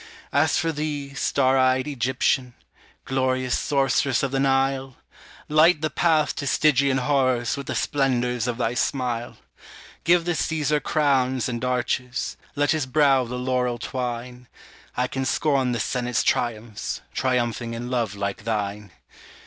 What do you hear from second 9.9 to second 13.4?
Give the Caesar crowns and arches, Let his brow the